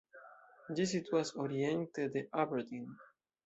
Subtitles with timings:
[0.79, 2.93] Ĝi situas oriente de Aberdeen.